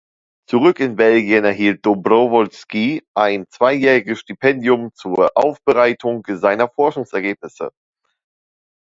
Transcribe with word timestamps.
Zurück 0.49 0.79
in 0.79 0.95
Belgien 0.95 1.45
erhielt 1.45 1.85
Dobrowolski 1.85 3.03
ein 3.15 3.45
zweijähriges 3.51 4.21
Stipendium 4.21 4.89
zur 4.95 5.29
Aufbereitung 5.37 6.23
seiner 6.27 6.67
Forschungsergebnisse. 6.67 7.69